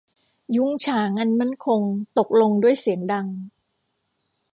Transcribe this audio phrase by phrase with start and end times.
[0.55, 1.81] ยุ้งฉางอันมั่นคง
[2.17, 3.27] ตกลงด้วยเสียงดัง